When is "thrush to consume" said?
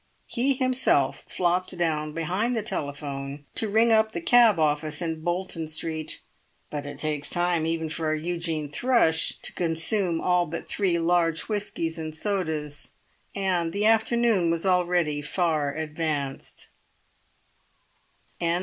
8.71-10.19